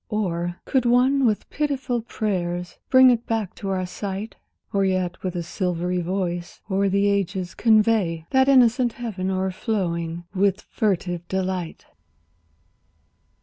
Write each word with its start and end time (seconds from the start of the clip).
Or, 0.09 0.57
could 0.65 0.83
one 0.85 1.27
with 1.27 1.47
pityful 1.51 2.01
prayers 2.07 2.79
bring 2.89 3.11
it 3.11 3.27
back 3.27 3.53
to 3.57 3.69
our 3.69 3.85
sight? 3.85 4.35
Or 4.73 4.83
yet 4.83 5.21
with 5.21 5.35
a 5.35 5.43
silvery 5.43 6.01
voice 6.01 6.59
o'er 6.71 6.89
the 6.89 7.05
ages 7.07 7.53
convey 7.53 8.25
That 8.31 8.49
innocent 8.49 8.93
heaven 8.93 9.29
o'erflowing 9.29 10.23
with 10.33 10.61
furtive 10.61 11.27
delight! 11.27 11.85